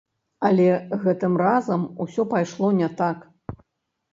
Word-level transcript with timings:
Але 0.47 0.63
гэтым 1.03 1.33
разам 1.43 1.83
усё 2.07 2.25
пайшло 2.33 2.67
не 2.81 2.89
так. 3.03 3.17